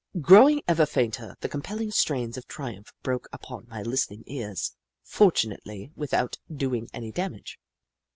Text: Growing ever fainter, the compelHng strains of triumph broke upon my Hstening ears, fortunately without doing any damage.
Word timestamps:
Growing 0.19 0.63
ever 0.67 0.87
fainter, 0.87 1.35
the 1.41 1.47
compelHng 1.47 1.93
strains 1.93 2.35
of 2.35 2.47
triumph 2.47 2.91
broke 3.03 3.29
upon 3.31 3.67
my 3.67 3.83
Hstening 3.83 4.23
ears, 4.25 4.73
fortunately 5.03 5.91
without 5.95 6.39
doing 6.51 6.89
any 6.91 7.11
damage. 7.11 7.59